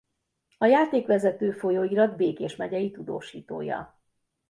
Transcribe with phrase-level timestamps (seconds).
[0.57, 3.99] A Játékvezető folyóirat Békés megyei tudósítója.